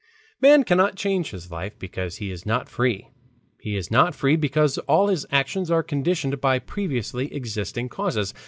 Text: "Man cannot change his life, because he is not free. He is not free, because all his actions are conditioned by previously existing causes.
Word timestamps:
"Man 0.41 0.63
cannot 0.63 0.95
change 0.95 1.29
his 1.29 1.51
life, 1.51 1.77
because 1.77 2.15
he 2.15 2.31
is 2.31 2.43
not 2.43 2.67
free. 2.67 3.09
He 3.61 3.75
is 3.77 3.91
not 3.91 4.15
free, 4.15 4.35
because 4.35 4.79
all 4.79 5.09
his 5.09 5.27
actions 5.31 5.69
are 5.69 5.83
conditioned 5.83 6.41
by 6.41 6.57
previously 6.57 7.31
existing 7.31 7.87
causes. 7.89 8.33